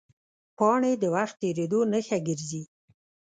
[0.57, 2.63] پاڼې د وخت تېرېدو نښه ګرځي